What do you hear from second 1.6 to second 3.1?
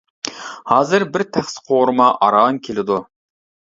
قورۇما ئاران كېلىدۇ.